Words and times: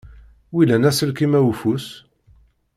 Wilan 0.53 0.87
aselkim-a 0.89 1.39
ufus? 1.49 1.85